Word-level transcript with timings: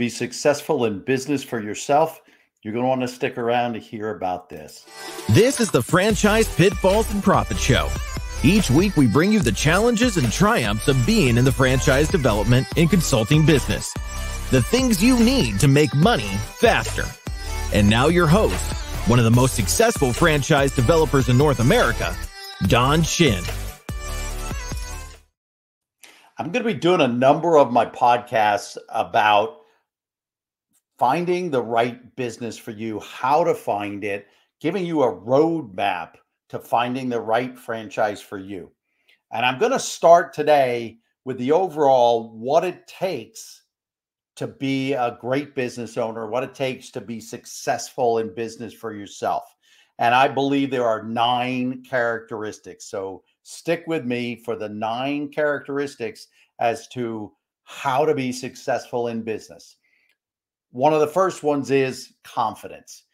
be 0.00 0.08
successful 0.08 0.86
in 0.86 0.98
business 1.00 1.44
for 1.44 1.62
yourself, 1.62 2.22
you're 2.62 2.72
going 2.72 2.82
to 2.82 2.88
want 2.88 3.02
to 3.02 3.08
stick 3.08 3.36
around 3.36 3.74
to 3.74 3.78
hear 3.78 4.16
about 4.16 4.48
this. 4.48 4.86
This 5.28 5.60
is 5.60 5.70
the 5.70 5.82
Franchise 5.82 6.52
Pitfalls 6.56 7.12
and 7.12 7.22
Profit 7.22 7.58
Show. 7.58 7.88
Each 8.42 8.70
week, 8.70 8.96
we 8.96 9.06
bring 9.06 9.30
you 9.30 9.40
the 9.40 9.52
challenges 9.52 10.16
and 10.16 10.32
triumphs 10.32 10.88
of 10.88 11.06
being 11.06 11.36
in 11.36 11.44
the 11.44 11.52
franchise 11.52 12.08
development 12.08 12.66
and 12.78 12.88
consulting 12.88 13.44
business. 13.44 13.92
The 14.50 14.62
things 14.62 15.04
you 15.04 15.20
need 15.20 15.60
to 15.60 15.68
make 15.68 15.94
money 15.94 16.30
faster. 16.56 17.04
And 17.74 17.88
now, 17.88 18.08
your 18.08 18.26
host, 18.26 18.58
one 19.06 19.18
of 19.18 19.26
the 19.26 19.30
most 19.30 19.54
successful 19.54 20.14
franchise 20.14 20.74
developers 20.74 21.28
in 21.28 21.36
North 21.36 21.60
America, 21.60 22.16
Don 22.68 23.02
Shin. 23.02 23.44
I'm 26.38 26.50
going 26.52 26.64
to 26.64 26.72
be 26.72 26.78
doing 26.78 27.02
a 27.02 27.08
number 27.08 27.58
of 27.58 27.70
my 27.70 27.84
podcasts 27.84 28.78
about 28.88 29.59
finding 31.00 31.50
the 31.50 31.62
right 31.62 32.14
business 32.14 32.58
for 32.58 32.72
you, 32.72 33.00
how 33.00 33.42
to 33.42 33.54
find 33.54 34.04
it, 34.04 34.26
giving 34.60 34.84
you 34.84 35.02
a 35.02 35.10
roadmap 35.10 36.16
to 36.50 36.58
finding 36.58 37.08
the 37.08 37.18
right 37.18 37.58
franchise 37.58 38.20
for 38.20 38.36
you. 38.36 38.70
And 39.32 39.46
I'm 39.46 39.58
going 39.58 39.72
to 39.72 39.78
start 39.78 40.34
today 40.34 40.98
with 41.24 41.38
the 41.38 41.52
overall 41.52 42.36
what 42.38 42.64
it 42.64 42.86
takes 42.86 43.62
to 44.36 44.46
be 44.46 44.92
a 44.92 45.16
great 45.18 45.54
business 45.54 45.96
owner, 45.96 46.26
what 46.26 46.44
it 46.44 46.54
takes 46.54 46.90
to 46.90 47.00
be 47.00 47.18
successful 47.18 48.18
in 48.18 48.34
business 48.34 48.74
for 48.74 48.92
yourself. 48.92 49.44
And 49.98 50.14
I 50.14 50.28
believe 50.28 50.70
there 50.70 50.86
are 50.86 51.02
nine 51.02 51.82
characteristics. 51.82 52.90
So 52.90 53.22
stick 53.42 53.84
with 53.86 54.04
me 54.04 54.36
for 54.44 54.54
the 54.54 54.68
nine 54.68 55.30
characteristics 55.30 56.26
as 56.58 56.88
to 56.88 57.32
how 57.64 58.04
to 58.04 58.14
be 58.14 58.32
successful 58.32 59.08
in 59.08 59.22
business. 59.22 59.76
One 60.72 60.92
of 60.94 61.00
the 61.00 61.06
first 61.06 61.42
ones 61.42 61.70
is 61.70 62.12
confidence. 62.22 63.04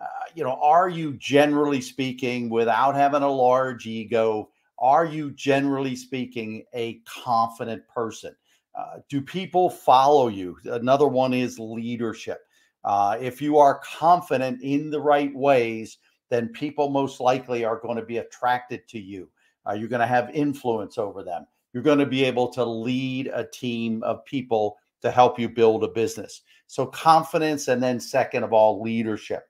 Uh, 0.00 0.06
you 0.34 0.42
know, 0.42 0.58
are 0.60 0.88
you 0.88 1.14
generally 1.14 1.80
speaking, 1.80 2.50
without 2.50 2.94
having 2.94 3.22
a 3.22 3.30
large 3.30 3.86
ego, 3.86 4.50
are 4.78 5.04
you 5.04 5.30
generally 5.30 5.94
speaking 5.94 6.64
a 6.74 7.00
confident 7.06 7.86
person? 7.86 8.34
Uh, 8.74 8.98
do 9.08 9.20
people 9.22 9.70
follow 9.70 10.26
you? 10.26 10.56
Another 10.64 11.06
one 11.06 11.32
is 11.32 11.60
leadership. 11.60 12.40
Uh, 12.84 13.16
if 13.20 13.40
you 13.40 13.56
are 13.56 13.80
confident 13.84 14.60
in 14.62 14.90
the 14.90 15.00
right 15.00 15.34
ways, 15.34 15.98
then 16.28 16.48
people 16.48 16.90
most 16.90 17.20
likely 17.20 17.64
are 17.64 17.78
going 17.78 17.96
to 17.96 18.04
be 18.04 18.18
attracted 18.18 18.86
to 18.88 18.98
you. 18.98 19.28
Uh, 19.66 19.72
you're 19.72 19.88
going 19.88 20.00
to 20.00 20.06
have 20.06 20.30
influence 20.34 20.98
over 20.98 21.22
them. 21.22 21.46
You're 21.72 21.84
going 21.84 21.98
to 22.00 22.06
be 22.06 22.24
able 22.24 22.48
to 22.48 22.64
lead 22.64 23.30
a 23.32 23.46
team 23.46 24.02
of 24.02 24.24
people 24.24 24.76
to 25.04 25.10
help 25.10 25.38
you 25.38 25.48
build 25.48 25.84
a 25.84 25.88
business. 25.88 26.42
So, 26.66 26.86
confidence, 26.86 27.68
and 27.68 27.82
then 27.82 28.00
second 28.00 28.42
of 28.42 28.52
all, 28.52 28.82
leadership. 28.82 29.44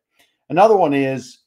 Another 0.51 0.77
one 0.77 0.93
is 0.93 1.39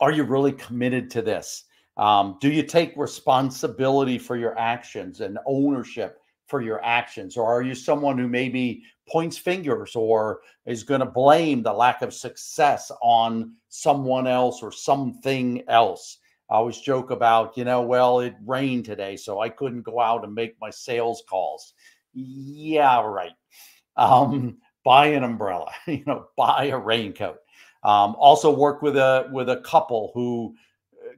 Are 0.00 0.10
you 0.10 0.24
really 0.24 0.52
committed 0.52 1.10
to 1.10 1.22
this? 1.22 1.64
Um, 1.96 2.38
do 2.40 2.50
you 2.50 2.62
take 2.62 2.96
responsibility 2.96 4.18
for 4.18 4.36
your 4.36 4.58
actions 4.58 5.20
and 5.20 5.38
ownership 5.46 6.18
for 6.46 6.62
your 6.62 6.84
actions? 6.84 7.36
Or 7.36 7.46
are 7.46 7.62
you 7.62 7.74
someone 7.74 8.16
who 8.18 8.26
maybe 8.26 8.82
points 9.08 9.36
fingers 9.36 9.94
or 9.94 10.40
is 10.66 10.82
going 10.82 11.00
to 11.00 11.06
blame 11.06 11.62
the 11.62 11.72
lack 11.72 12.02
of 12.02 12.14
success 12.14 12.90
on 13.02 13.54
someone 13.68 14.26
else 14.26 14.62
or 14.62 14.72
something 14.72 15.62
else? 15.68 16.18
I 16.50 16.56
always 16.56 16.78
joke 16.78 17.12
about, 17.12 17.56
you 17.56 17.64
know, 17.64 17.82
well, 17.82 18.20
it 18.20 18.34
rained 18.44 18.84
today, 18.84 19.16
so 19.16 19.40
I 19.40 19.50
couldn't 19.50 19.82
go 19.82 20.00
out 20.00 20.24
and 20.24 20.34
make 20.34 20.56
my 20.60 20.70
sales 20.70 21.22
calls. 21.28 21.74
Yeah, 22.12 23.00
right. 23.02 23.32
Um, 23.96 24.58
buy 24.84 25.06
an 25.08 25.24
umbrella, 25.24 25.70
you 25.86 26.02
know, 26.06 26.26
buy 26.36 26.66
a 26.66 26.78
raincoat. 26.78 27.38
Um, 27.82 28.14
also 28.18 28.54
work 28.54 28.82
with 28.82 28.96
a 28.96 29.28
with 29.32 29.48
a 29.48 29.60
couple 29.60 30.10
who 30.14 30.54
uh, 31.02 31.12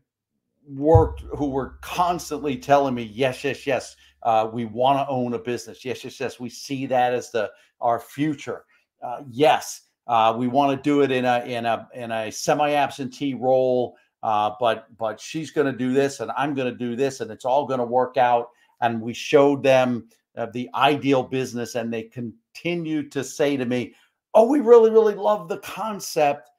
worked 0.68 1.22
who 1.36 1.50
were 1.50 1.78
constantly 1.80 2.56
telling 2.56 2.94
me, 2.94 3.02
yes, 3.02 3.42
yes, 3.42 3.66
yes, 3.66 3.96
uh, 4.22 4.48
we 4.52 4.64
want 4.64 4.98
to 4.98 5.10
own 5.10 5.34
a 5.34 5.38
business. 5.38 5.84
Yes, 5.84 6.04
yes, 6.04 6.20
yes, 6.20 6.38
we 6.38 6.48
see 6.48 6.86
that 6.86 7.12
as 7.14 7.30
the 7.30 7.50
our 7.80 7.98
future. 7.98 8.64
Uh, 9.02 9.22
yes, 9.28 9.82
uh, 10.06 10.34
we 10.36 10.46
want 10.46 10.76
to 10.76 10.82
do 10.82 11.02
it 11.02 11.10
in 11.10 11.24
a 11.24 11.44
in 11.44 11.66
a 11.66 11.88
in 11.94 12.12
a 12.12 12.30
semi 12.30 12.72
absentee 12.72 13.34
role. 13.34 13.96
Uh, 14.22 14.52
but 14.60 14.86
but 14.98 15.20
she's 15.20 15.50
going 15.50 15.66
to 15.66 15.76
do 15.76 15.92
this, 15.92 16.20
and 16.20 16.30
I'm 16.36 16.54
going 16.54 16.70
to 16.70 16.78
do 16.78 16.94
this, 16.94 17.20
and 17.20 17.30
it's 17.30 17.44
all 17.44 17.66
going 17.66 17.80
to 17.80 17.84
work 17.84 18.16
out. 18.16 18.50
And 18.80 19.00
we 19.00 19.14
showed 19.14 19.62
them 19.64 20.08
uh, 20.36 20.46
the 20.52 20.68
ideal 20.74 21.22
business, 21.22 21.74
and 21.74 21.92
they 21.92 22.04
continue 22.04 23.08
to 23.10 23.22
say 23.22 23.56
to 23.56 23.64
me, 23.64 23.94
"Oh, 24.34 24.48
we 24.48 24.60
really, 24.60 24.90
really 24.90 25.14
love 25.14 25.48
the 25.48 25.58
concept, 25.58 26.50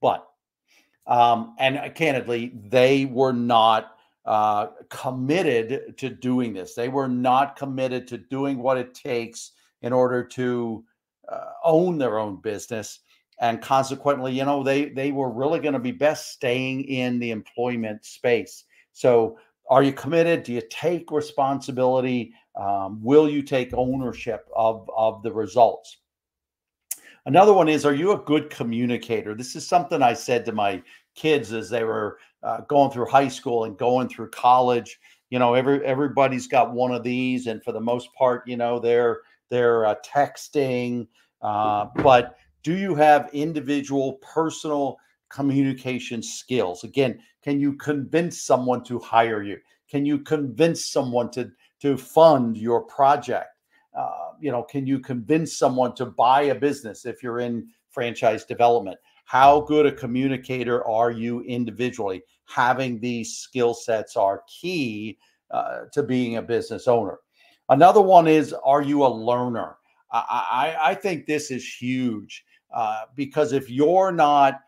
but," 0.00 0.26
um, 1.06 1.54
and 1.58 1.78
uh, 1.78 1.90
candidly, 1.90 2.52
they 2.54 3.06
were 3.06 3.32
not 3.32 3.96
uh, 4.24 4.68
committed 4.88 5.96
to 5.98 6.10
doing 6.10 6.52
this. 6.52 6.74
They 6.74 6.88
were 6.88 7.08
not 7.08 7.56
committed 7.56 8.06
to 8.08 8.18
doing 8.18 8.58
what 8.58 8.78
it 8.78 8.94
takes 8.94 9.52
in 9.80 9.92
order 9.92 10.22
to 10.24 10.84
uh, 11.28 11.50
own 11.64 11.98
their 11.98 12.18
own 12.18 12.40
business, 12.40 13.00
and 13.40 13.60
consequently, 13.60 14.32
you 14.32 14.44
know, 14.44 14.62
they 14.62 14.90
they 14.90 15.12
were 15.12 15.30
really 15.30 15.60
going 15.60 15.72
to 15.72 15.80
be 15.80 15.92
best 15.92 16.32
staying 16.32 16.84
in 16.84 17.18
the 17.18 17.30
employment 17.30 18.04
space. 18.04 18.64
So 18.92 19.38
are 19.70 19.82
you 19.82 19.92
committed? 19.92 20.42
Do 20.42 20.52
you 20.52 20.62
take 20.70 21.10
responsibility? 21.10 22.34
Um, 22.60 23.02
will 23.02 23.28
you 23.28 23.42
take 23.42 23.72
ownership 23.74 24.48
of, 24.54 24.88
of 24.96 25.22
the 25.22 25.32
results? 25.32 25.98
Another 27.24 27.52
one 27.52 27.68
is 27.68 27.86
Are 27.86 27.94
you 27.94 28.12
a 28.12 28.18
good 28.18 28.50
communicator? 28.50 29.34
This 29.34 29.54
is 29.54 29.66
something 29.66 30.02
I 30.02 30.12
said 30.12 30.44
to 30.46 30.52
my 30.52 30.82
kids 31.14 31.52
as 31.52 31.70
they 31.70 31.84
were 31.84 32.18
uh, 32.42 32.62
going 32.62 32.90
through 32.90 33.06
high 33.06 33.28
school 33.28 33.64
and 33.64 33.78
going 33.78 34.08
through 34.08 34.30
college. 34.30 34.98
You 35.30 35.38
know, 35.38 35.54
every 35.54 35.84
everybody's 35.84 36.46
got 36.46 36.74
one 36.74 36.92
of 36.92 37.04
these, 37.04 37.46
and 37.46 37.62
for 37.62 37.72
the 37.72 37.80
most 37.80 38.12
part, 38.14 38.46
you 38.46 38.56
know, 38.56 38.78
they're 38.78 39.20
they're 39.50 39.86
uh, 39.86 39.94
texting. 40.04 41.06
Uh, 41.40 41.86
but 41.96 42.36
do 42.62 42.76
you 42.76 42.94
have 42.94 43.30
individual, 43.32 44.14
personal 44.14 44.96
communication 45.32 46.22
skills? 46.22 46.84
Again, 46.84 47.18
can 47.42 47.58
you 47.58 47.74
convince 47.74 48.42
someone 48.42 48.84
to 48.84 48.98
hire 48.98 49.42
you? 49.42 49.58
Can 49.90 50.06
you 50.06 50.18
convince 50.18 50.90
someone 50.90 51.30
to 51.32 51.50
to 51.80 51.96
fund 51.96 52.56
your 52.56 52.82
project? 52.82 53.48
Uh, 53.96 54.30
you 54.40 54.50
know, 54.50 54.62
can 54.62 54.86
you 54.86 54.98
convince 54.98 55.58
someone 55.58 55.94
to 55.96 56.06
buy 56.06 56.42
a 56.42 56.54
business 56.54 57.04
if 57.04 57.22
you're 57.22 57.40
in 57.40 57.68
franchise 57.90 58.44
development? 58.44 58.96
How 59.24 59.60
good 59.60 59.86
a 59.86 59.92
communicator 59.92 60.86
are 60.86 61.10
you 61.10 61.42
individually? 61.42 62.22
Having 62.46 63.00
these 63.00 63.36
skill 63.36 63.74
sets 63.74 64.16
are 64.16 64.42
key 64.46 65.18
uh, 65.50 65.84
to 65.92 66.02
being 66.02 66.36
a 66.36 66.42
business 66.42 66.88
owner. 66.88 67.18
Another 67.68 68.00
one 68.00 68.26
is, 68.26 68.52
are 68.64 68.82
you 68.82 69.04
a 69.04 69.08
learner? 69.08 69.76
I, 70.10 70.76
I, 70.82 70.90
I 70.90 70.94
think 70.94 71.26
this 71.26 71.50
is 71.50 71.66
huge 71.66 72.44
uh, 72.74 73.02
because 73.14 73.52
if 73.52 73.70
you're 73.70 74.12
not 74.12 74.60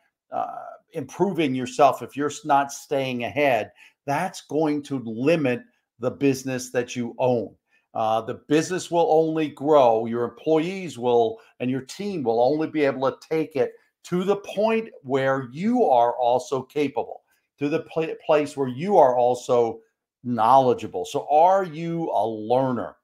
improving 0.95 1.55
yourself, 1.55 2.03
if 2.03 2.17
you're 2.17 2.33
not 2.45 2.73
staying 2.73 3.25
ahead, 3.25 3.73
that's 4.07 4.43
going 4.43 4.83
to 4.85 4.99
limit 5.05 5.63
the 5.99 6.11
business 6.11 6.71
that 6.71 6.97
you 6.97 7.15
own. 7.19 7.55
Uh, 7.95 8.21
the 8.21 8.35
business 8.49 8.91
will 8.91 9.07
only 9.11 9.49
grow, 9.49 10.07
your 10.07 10.25
employees 10.25 10.99
will, 10.99 11.39
and 11.61 11.71
your 11.71 11.83
team 11.83 12.25
will 12.25 12.43
only 12.43 12.67
be 12.67 12.85
able 12.85 13.11
to 13.11 13.29
take 13.29 13.55
it 13.55 13.73
to 14.05 14.25
the 14.25 14.37
point 14.37 14.89
where 15.03 15.49
you 15.53 15.85
are 15.85 16.17
also 16.17 16.63
capable, 16.63 17.23
to 17.59 17.69
the 17.69 17.81
pl- 17.81 18.15
place 18.27 18.57
where 18.57 18.69
you 18.69 18.97
are 18.97 19.17
also 19.17 19.81
knowledgeable. 20.25 21.05
So, 21.05 21.27
are 21.31 21.65
you 21.65 22.11
a 22.11 22.27
learner? 22.27 22.97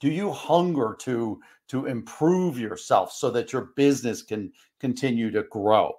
Do 0.00 0.08
you 0.08 0.30
hunger 0.30 0.96
to 1.00 1.40
to 1.68 1.86
improve 1.86 2.58
yourself 2.58 3.12
so 3.12 3.30
that 3.30 3.52
your 3.52 3.72
business 3.76 4.22
can 4.22 4.52
continue 4.80 5.30
to 5.32 5.42
grow? 5.44 5.92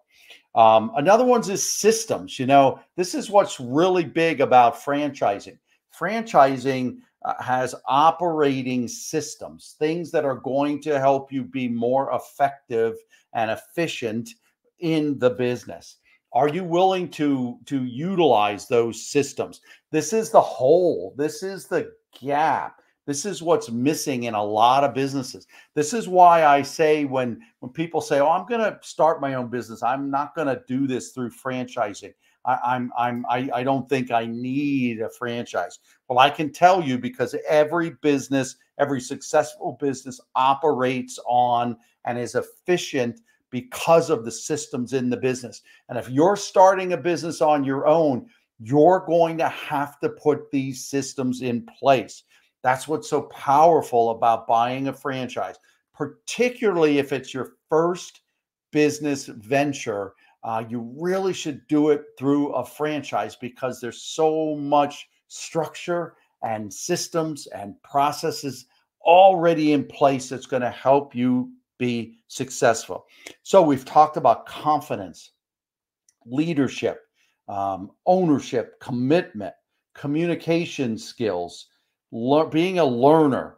Um, 0.58 0.92
another 0.96 1.24
one's 1.24 1.50
is 1.50 1.72
systems. 1.72 2.40
You 2.40 2.48
know, 2.48 2.80
this 2.96 3.14
is 3.14 3.30
what's 3.30 3.60
really 3.60 4.04
big 4.04 4.42
about 4.42 4.76
franchising. 4.76 5.60
Franchising 5.98 6.98
uh, 7.24 7.42
has 7.42 7.76
operating 7.86 8.88
systems, 8.88 9.76
things 9.78 10.10
that 10.12 10.26
are 10.26 10.36
going 10.36 10.82
to 10.82 11.00
help 11.00 11.32
you 11.32 11.44
be 11.44 11.68
more 11.68 12.12
effective 12.12 12.96
and 13.34 13.52
efficient 13.52 14.32
in 14.80 15.20
the 15.20 15.30
business. 15.30 15.98
Are 16.34 16.50
you 16.50 16.64
willing 16.64 17.10
to 17.12 17.60
to 17.66 17.84
utilize 17.86 18.68
those 18.68 19.06
systems? 19.06 19.62
This 19.92 20.12
is 20.12 20.32
the 20.32 20.42
hole. 20.42 21.14
This 21.18 21.44
is 21.44 21.68
the 21.68 21.94
gap 22.20 22.82
this 23.08 23.26
is 23.26 23.42
what's 23.42 23.72
missing 23.72 24.26
in 24.26 24.34
a 24.34 24.44
lot 24.44 24.84
of 24.84 24.94
businesses. 24.94 25.48
This 25.74 25.94
is 25.94 26.10
why 26.10 26.46
I 26.46 26.62
say 26.62 27.06
when 27.06 27.42
when 27.60 27.72
people 27.72 28.02
say, 28.02 28.20
"Oh, 28.20 28.30
I'm 28.30 28.46
going 28.46 28.62
to 28.62 28.78
start 28.82 29.22
my 29.22 29.34
own 29.36 29.48
business. 29.48 29.82
I'm 29.82 30.12
not 30.12 30.36
going 30.36 30.48
to 30.48 30.62
do 30.68 30.86
this 30.86 31.12
through 31.12 31.32
franchising. 31.32 32.14
I, 32.44 32.60
I'm 32.64 32.92
I'm 32.98 33.26
I, 33.30 33.50
I 33.54 33.64
don't 33.64 33.88
think 33.88 34.12
I 34.12 34.26
need 34.26 35.00
a 35.00 35.10
franchise. 35.10 35.80
Well, 36.10 36.20
I 36.20 36.30
can 36.30 36.52
tell 36.52 36.84
you 36.84 36.98
because 36.98 37.34
every 37.48 37.92
business, 38.02 38.58
every 38.78 39.00
successful 39.00 39.78
business 39.80 40.20
operates 40.36 41.18
on 41.26 41.78
and 42.04 42.20
is 42.20 42.36
efficient 42.36 43.22
because 43.50 44.10
of 44.10 44.26
the 44.26 44.32
systems 44.32 44.92
in 44.92 45.10
the 45.10 45.16
business. 45.16 45.62
And 45.88 45.98
if 45.98 46.10
you're 46.10 46.36
starting 46.36 46.92
a 46.92 46.98
business 46.98 47.42
on 47.42 47.64
your 47.64 47.88
own, 47.88 48.28
you're 48.60 49.06
going 49.08 49.38
to 49.38 49.48
have 49.48 50.00
to 50.02 50.10
put 50.10 50.52
these 50.52 50.84
systems 50.86 51.42
in 51.42 51.66
place. 51.80 52.24
That's 52.68 52.86
what's 52.86 53.10
so 53.10 53.22
powerful 53.22 54.10
about 54.10 54.46
buying 54.46 54.90
a 54.90 54.94
franchise, 54.94 55.56
particularly 55.94 56.98
if 56.98 57.14
it's 57.14 57.34
your 57.34 57.54
first 57.70 58.24
business 58.74 59.28
venture. 59.28 60.16
Uh, 60.44 60.66
you 60.68 60.94
really 61.00 61.32
should 61.32 61.66
do 61.70 61.92
it 61.92 62.04
through 62.20 62.50
a 62.50 62.66
franchise 62.66 63.38
because 63.38 63.80
there's 63.80 64.02
so 64.02 64.58
much 64.58 65.08
structure 65.30 66.16
and 66.44 66.74
systems 66.74 67.48
and 67.56 67.82
processes 67.84 68.66
already 69.02 69.72
in 69.72 69.86
place 69.86 70.28
that's 70.28 70.46
going 70.46 70.62
to 70.62 70.70
help 70.70 71.16
you 71.16 71.50
be 71.78 72.18
successful. 72.28 73.06
So, 73.44 73.62
we've 73.62 73.86
talked 73.86 74.18
about 74.18 74.46
confidence, 74.46 75.32
leadership, 76.26 77.00
um, 77.48 77.92
ownership, 78.06 78.78
commitment, 78.82 79.54
communication 79.94 80.98
skills, 80.98 81.68
le- 82.12 82.50
being 82.50 82.80
a 82.80 82.86
learner, 82.86 83.58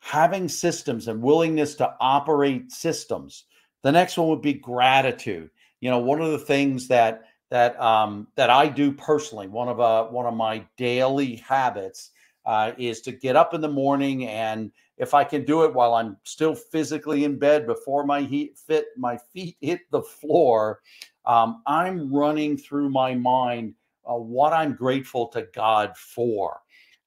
having 0.00 0.48
systems 0.48 1.08
and 1.08 1.22
willingness 1.22 1.74
to 1.76 1.94
operate 2.00 2.72
systems. 2.72 3.44
The 3.82 3.92
next 3.92 4.16
one 4.16 4.28
would 4.28 4.42
be 4.42 4.54
gratitude. 4.54 5.50
You 5.80 5.90
know, 5.90 5.98
one 5.98 6.20
of 6.20 6.30
the 6.30 6.38
things 6.38 6.88
that 6.88 7.24
that 7.50 7.80
um, 7.80 8.28
that 8.36 8.50
I 8.50 8.68
do 8.68 8.92
personally, 8.92 9.48
one 9.48 9.68
of 9.68 9.80
uh, 9.80 10.04
one 10.06 10.26
of 10.26 10.34
my 10.34 10.64
daily 10.76 11.36
habits 11.36 12.10
uh, 12.46 12.72
is 12.78 13.00
to 13.02 13.12
get 13.12 13.36
up 13.36 13.54
in 13.54 13.60
the 13.60 13.68
morning 13.68 14.26
and 14.26 14.70
if 15.00 15.14
I 15.14 15.24
can 15.24 15.46
do 15.46 15.64
it 15.64 15.72
while 15.72 15.94
I'm 15.94 16.18
still 16.24 16.54
physically 16.54 17.24
in 17.24 17.38
bed 17.38 17.66
before 17.66 18.04
my 18.04 18.20
heat 18.20 18.58
fit 18.58 18.88
my 18.98 19.16
feet 19.32 19.56
hit 19.62 19.80
the 19.90 20.02
floor, 20.02 20.80
um, 21.24 21.62
I'm 21.66 22.12
running 22.12 22.58
through 22.58 22.90
my 22.90 23.14
mind 23.14 23.74
uh, 24.08 24.14
what 24.14 24.52
I'm 24.52 24.74
grateful 24.74 25.28
to 25.28 25.46
God 25.54 25.96
for. 25.96 26.60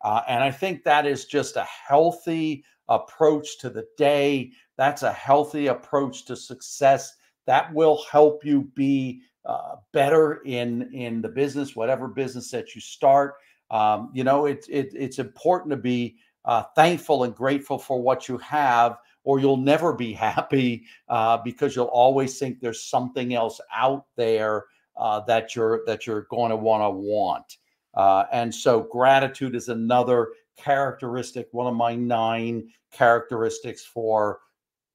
Uh, 0.04 0.22
and 0.28 0.44
I 0.44 0.52
think 0.52 0.84
that 0.84 1.06
is 1.06 1.26
just 1.26 1.56
a 1.56 1.64
healthy 1.64 2.66
approach 2.90 3.58
to 3.60 3.70
the 3.70 3.86
day. 3.98 4.52
That's 4.78 5.04
a 5.04 5.12
healthy 5.12 5.68
approach 5.68 6.26
to 6.26 6.36
success. 6.36 7.14
That 7.46 7.74
will 7.74 8.04
help 8.12 8.46
you 8.46 8.70
be 8.76 9.22
uh, 9.46 9.76
better 9.92 10.42
in 10.46 10.94
in 10.94 11.22
the 11.22 11.30
business, 11.30 11.76
whatever 11.76 12.08
business 12.08 12.52
that 12.52 12.76
you 12.76 12.82
start. 12.82 13.36
Um, 13.72 14.12
you 14.14 14.24
know, 14.24 14.46
it's 14.46 14.68
it, 14.70 14.92
it's 14.94 15.20
important 15.20 15.72
to 15.72 15.78
be 15.78 16.18
uh, 16.46 16.64
thankful 16.76 17.24
and 17.24 17.36
grateful 17.36 17.78
for 17.78 18.02
what 18.02 18.28
you 18.28 18.38
have, 18.40 18.98
or 19.24 19.40
you'll 19.40 19.58
never 19.58 19.94
be 19.94 20.14
happy 20.30 20.86
uh, 21.10 21.38
because 21.44 21.76
you'll 21.76 21.86
always 21.88 22.38
think 22.40 22.60
there's 22.60 22.86
something 22.86 23.34
else 23.34 23.60
out 23.74 24.06
there 24.16 24.66
uh, 24.98 25.22
that 25.22 25.56
you're 25.56 25.84
that 25.86 26.06
you're 26.06 26.28
going 26.30 26.50
to 26.50 26.58
want 26.58 26.84
to 26.84 26.90
want. 26.90 27.58
Uh, 27.94 28.26
and 28.32 28.54
so, 28.54 28.82
gratitude 28.82 29.56
is 29.56 29.70
another 29.70 30.30
characteristic, 30.58 31.48
one 31.52 31.68
of 31.68 31.76
my 31.76 31.96
nine 31.96 32.70
characteristics 32.92 33.86
for 33.86 34.40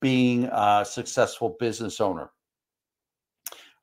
being 0.01 0.45
a 0.53 0.85
successful 0.89 1.57
business 1.59 2.01
owner. 2.01 2.31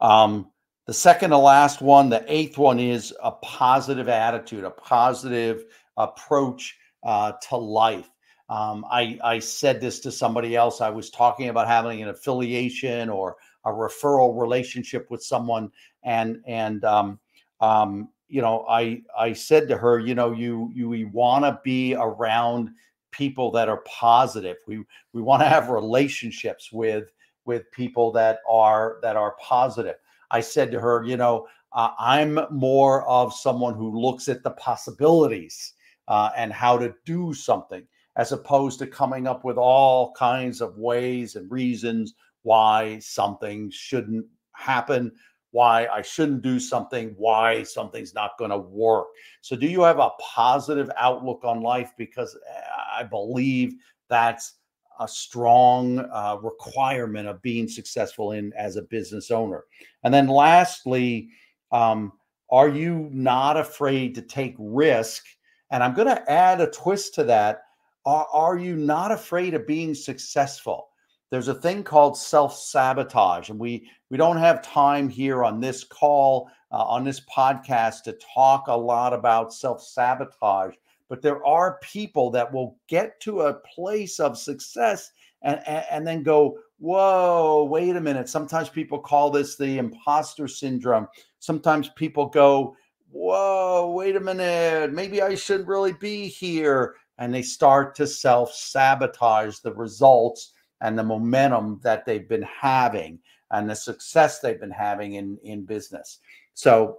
Um, 0.02 0.52
the 0.88 0.94
second 0.94 1.32
to 1.32 1.38
last 1.38 1.82
one, 1.82 2.10
the 2.10 2.24
eighth 2.28 2.58
one, 2.58 2.80
is 2.80 3.14
a 3.24 3.32
positive 3.32 4.08
attitude, 4.08 4.64
a 4.64 4.70
positive 4.70 5.66
approach 5.98 6.78
uh, 7.04 7.34
to 7.50 7.58
life. 7.58 8.10
Um, 8.50 8.86
I, 8.92 9.18
I 9.24 9.40
said 9.40 9.82
this 9.82 10.00
to 10.02 10.12
somebody 10.12 10.56
else. 10.56 10.82
I 10.82 10.90
was 10.90 11.10
talking 11.10 11.50
about 11.50 11.68
having 11.68 12.04
an 12.04 12.10
affiliation 12.10 13.10
or 13.10 13.38
a 13.66 13.72
referral 13.72 14.40
relationship 14.40 15.10
with 15.10 15.24
someone, 15.24 15.72
and 16.04 16.42
and 16.46 16.84
um, 16.86 17.20
um, 17.60 18.10
you 18.28 18.42
know, 18.42 18.66
I 18.70 19.02
I 19.18 19.34
said 19.34 19.68
to 19.70 19.78
her, 19.78 20.00
you 20.00 20.16
know, 20.16 20.32
you 20.32 20.72
you 20.74 21.10
want 21.14 21.46
to 21.46 21.60
be 21.64 21.96
around 21.96 22.72
people 23.12 23.52
that 23.52 23.70
are 23.70 23.84
positive. 23.86 24.58
We 24.68 24.84
we 25.14 25.22
want 25.22 25.42
to 25.42 25.50
have 25.50 25.70
relationships 25.70 26.72
with 26.72 27.12
with 27.46 27.72
people 27.72 28.12
that 28.14 28.40
are 28.50 28.98
that 29.02 29.16
are 29.16 29.36
positive. 29.40 29.96
I 30.32 30.42
said 30.42 30.72
to 30.72 30.80
her, 30.80 31.04
you 31.04 31.18
know, 31.18 31.48
uh, 31.74 31.92
I'm 32.00 32.40
more 32.50 33.08
of 33.08 33.34
someone 33.34 33.76
who 33.76 34.00
looks 34.00 34.28
at 34.28 34.44
the 34.44 34.52
possibilities 34.52 35.74
uh, 36.08 36.32
and 36.36 36.52
how 36.52 36.78
to 36.78 36.94
do 37.06 37.34
something, 37.34 37.86
as 38.16 38.32
opposed 38.32 38.80
to 38.80 38.88
coming 38.88 39.28
up 39.28 39.44
with 39.44 39.58
all 39.58 40.14
kinds 40.14 40.62
of 40.62 40.78
ways 40.78 41.36
and 41.36 41.52
reasons 41.52 42.16
why 42.44 43.00
something 43.00 43.70
shouldn't 43.72 44.26
happen, 44.54 45.12
why 45.56 45.88
I 45.88 46.02
shouldn't 46.02 46.42
do 46.42 46.60
something, 46.60 47.14
why 47.18 47.64
something's 47.64 48.14
not 48.14 48.38
going 48.38 48.52
to 48.52 48.58
work. 48.58 49.08
So, 49.42 49.56
do 49.56 49.68
you 49.68 49.82
have 49.82 50.00
a 50.00 50.12
positive 50.20 50.90
outlook 50.98 51.42
on 51.44 51.62
life? 51.62 51.92
Because 51.98 52.36
eh, 52.36 52.62
I 53.00 53.04
believe 53.04 53.76
that's 54.10 54.56
a 55.00 55.08
strong 55.08 56.00
uh, 56.00 56.38
requirement 56.42 57.28
of 57.28 57.42
being 57.42 57.68
successful 57.68 58.32
in 58.34 58.52
as 58.54 58.76
a 58.76 58.82
business 58.82 59.32
owner. 59.32 59.64
And 60.04 60.14
then, 60.14 60.28
lastly, 60.28 61.30
um, 61.72 62.14
are 62.52 62.70
you 62.70 63.10
not 63.12 63.58
afraid 63.58 64.16
to 64.16 64.22
take 64.22 64.56
risk 64.60 65.24
and 65.72 65.84
I'm 65.84 65.94
going 65.94 66.08
to 66.08 66.32
add 66.32 66.62
a 66.62 66.68
twist 66.72 67.16
to 67.16 67.24
that. 67.26 67.64
Are, 68.06 68.28
are 68.32 68.58
you 68.58 68.76
not 68.76 69.12
afraid 69.12 69.54
of 69.54 69.68
being 69.68 69.96
successful? 69.96 70.90
There's 71.32 71.48
a 71.48 71.56
thing 71.56 71.84
called 71.84 72.18
self 72.18 72.56
sabotage, 72.56 73.50
and 73.50 73.60
we 73.60 73.90
we 74.10 74.18
don't 74.18 74.38
have 74.38 74.62
time 74.62 75.10
here 75.10 75.44
on 75.44 75.60
this 75.60 75.84
call 75.84 76.50
uh, 76.72 76.84
on 76.84 77.04
this 77.04 77.22
podcast 77.34 78.04
to 78.04 78.18
talk 78.34 78.68
a 78.68 78.78
lot 78.78 79.14
about 79.14 79.54
self 79.54 79.82
sabotage. 79.84 80.76
But 81.08 81.22
there 81.22 81.46
are 81.46 81.80
people 81.84 82.32
that 82.32 82.52
will 82.52 82.78
get 82.88 83.20
to 83.22 83.42
a 83.42 83.54
place 83.54 84.20
of 84.20 84.38
success 84.38 85.12
and, 85.44 85.62
and, 85.68 85.86
and 85.92 86.08
then 86.08 86.24
go, 86.24 86.58
whoa, 86.80 87.68
wait 87.70 87.96
a 87.96 88.02
minute. 88.02 88.28
Sometimes 88.28 88.70
people 88.70 89.00
call 89.00 89.30
this 89.30 89.56
the 89.56 89.78
imposter 89.78 90.48
syndrome. 90.48 91.08
Sometimes 91.40 91.90
people 91.90 92.26
go, 92.26 92.76
whoa, 93.12 93.94
wait 93.96 94.16
a 94.16 94.20
minute, 94.20 94.92
maybe 94.92 95.22
I 95.22 95.36
shouldn't 95.36 95.70
really 95.70 95.94
be 95.94 96.28
here. 96.28 96.96
And 97.18 97.34
they 97.34 97.44
start 97.44 97.96
to 97.96 98.08
self 98.08 98.54
sabotage 98.54 99.60
the 99.60 99.74
results 99.74 100.52
and 100.86 100.98
the 100.98 101.04
momentum 101.04 101.80
that 101.84 102.06
they've 102.06 102.28
been 102.28 102.44
having 102.44 103.20
and 103.52 103.70
the 103.70 103.76
success 103.76 104.40
they've 104.40 104.60
been 104.60 104.72
having 104.72 105.14
in, 105.14 105.38
in 105.44 105.66
business. 105.66 106.20
So, 106.54 106.98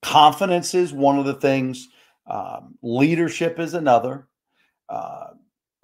confidence 0.00 0.74
is 0.74 0.92
one 0.92 1.18
of 1.18 1.24
the 1.24 1.34
things, 1.34 1.88
um, 2.26 2.78
leadership 2.82 3.58
is 3.58 3.74
another. 3.74 4.28
Uh, 4.88 5.28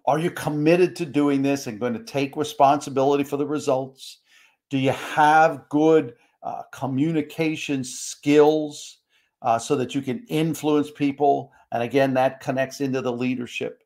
are 0.07 0.18
you 0.18 0.30
committed 0.30 0.95
to 0.97 1.07
doing 1.07 1.42
this 1.42 1.66
and 1.66 1.80
going 1.80 1.95
to 1.95 2.04
take 2.04 2.37
responsibility 2.37 3.25
for 3.25 3.37
the 3.37 3.47
results? 3.47 4.18
Do 4.71 4.78
you 4.78 4.92
have 4.92 5.68
good 5.68 6.14
uh, 6.42 6.62
communication 6.73 7.83
skills? 7.85 8.99
uh, 9.42 9.59
so 9.59 9.76
that 9.76 9.95
you 9.95 10.02
can 10.02 10.25
influence 10.28 10.90
people. 10.90 11.52
And 11.73 11.83
again, 11.83 12.14
that 12.14 12.40
connects 12.40 12.80
into 12.80 13.00
the 13.00 13.12
leadership. 13.12 13.83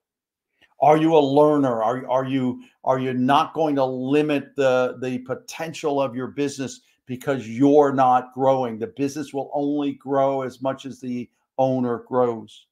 Are 0.82 0.96
you 0.96 1.16
a 1.16 1.20
learner? 1.20 1.82
Are, 1.82 2.08
are 2.10 2.24
you 2.24 2.64
are 2.84 2.98
you 2.98 3.14
not 3.14 3.54
going 3.54 3.76
to 3.76 3.84
limit 3.84 4.56
the 4.56 4.98
the 5.00 5.18
potential 5.18 6.02
of 6.02 6.16
your 6.16 6.26
business 6.26 6.80
because 7.06 7.48
you're 7.48 7.92
not 7.92 8.34
growing? 8.34 8.78
The 8.78 8.88
business 8.88 9.32
will 9.32 9.50
only 9.54 9.92
grow 9.92 10.42
as 10.42 10.60
much 10.60 10.84
as 10.84 11.00
the 11.00 11.30
owner 11.56 11.98
grows. 12.08 12.66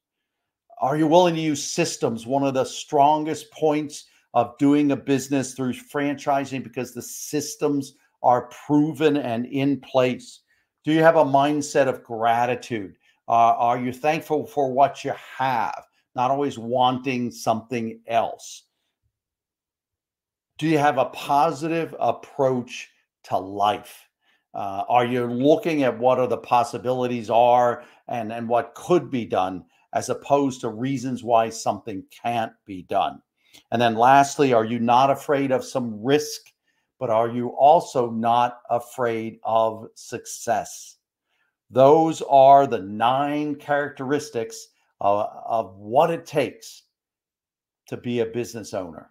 Are 0.79 0.97
you 0.97 1.07
willing 1.07 1.35
to 1.35 1.41
use 1.41 1.63
systems? 1.63 2.27
One 2.27 2.43
of 2.43 2.53
the 2.53 2.65
strongest 2.65 3.51
points 3.51 4.05
of 4.33 4.57
doing 4.57 4.91
a 4.91 4.95
business 4.95 5.53
through 5.53 5.73
franchising 5.73 6.63
because 6.63 6.93
the 6.93 7.01
systems 7.01 7.95
are 8.23 8.49
proven 8.65 9.17
and 9.17 9.45
in 9.45 9.79
place. 9.79 10.41
Do 10.83 10.91
you 10.91 11.03
have 11.03 11.15
a 11.15 11.23
mindset 11.23 11.87
of 11.87 12.03
gratitude? 12.03 12.95
Uh, 13.27 13.55
are 13.55 13.79
you 13.79 13.93
thankful 13.93 14.45
for 14.45 14.71
what 14.71 15.05
you 15.05 15.13
have, 15.37 15.83
not 16.15 16.31
always 16.31 16.57
wanting 16.57 17.31
something 17.31 17.99
else? 18.07 18.63
Do 20.57 20.67
you 20.67 20.77
have 20.77 20.97
a 20.97 21.05
positive 21.05 21.95
approach 21.99 22.89
to 23.23 23.37
life? 23.37 24.07
Uh, 24.53 24.83
are 24.89 25.05
you 25.05 25.25
looking 25.25 25.83
at 25.83 25.97
what 25.97 26.19
are 26.19 26.27
the 26.27 26.37
possibilities 26.37 27.29
are 27.29 27.83
and, 28.07 28.31
and 28.31 28.47
what 28.47 28.75
could 28.75 29.09
be 29.09 29.25
done 29.25 29.63
as 29.93 30.09
opposed 30.09 30.61
to 30.61 30.69
reasons 30.69 31.23
why 31.23 31.49
something 31.49 32.03
can't 32.11 32.51
be 32.65 32.83
done? 32.83 33.21
And 33.71 33.81
then 33.81 33.95
lastly, 33.95 34.53
are 34.53 34.65
you 34.65 34.79
not 34.79 35.09
afraid 35.09 35.51
of 35.51 35.63
some 35.63 36.03
risk 36.03 36.41
but 37.01 37.09
are 37.09 37.29
you 37.29 37.47
also 37.57 38.11
not 38.11 38.59
afraid 38.69 39.39
of 39.43 39.87
success? 39.95 40.97
Those 41.71 42.21
are 42.29 42.67
the 42.67 42.77
nine 42.77 43.55
characteristics 43.55 44.67
uh, 45.01 45.27
of 45.45 45.75
what 45.77 46.11
it 46.11 46.25
takes 46.25 46.83
to 47.87 47.97
be 47.97 48.19
a 48.19 48.25
business 48.25 48.73
owner. 48.73 49.09